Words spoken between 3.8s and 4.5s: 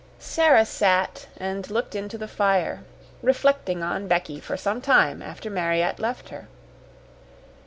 on Becky